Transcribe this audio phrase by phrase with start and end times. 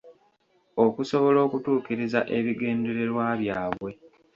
[0.85, 3.91] Okusobola okutuukiriza ebigendererwa byabwe.